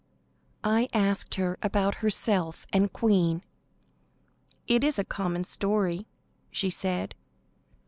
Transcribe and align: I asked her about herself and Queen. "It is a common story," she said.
I 0.63 0.89
asked 0.93 1.35
her 1.35 1.59
about 1.61 1.93
herself 2.01 2.65
and 2.73 2.91
Queen. 2.91 3.43
"It 4.65 4.83
is 4.83 4.97
a 4.97 5.03
common 5.03 5.43
story," 5.43 6.07
she 6.49 6.71
said. 6.71 7.13